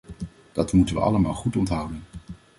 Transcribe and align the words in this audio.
Dat 0.51 0.73
moeten 0.73 0.95
we 0.95 1.01
allemaal 1.01 1.33
goed 1.33 1.55
onthouden. 1.55 2.03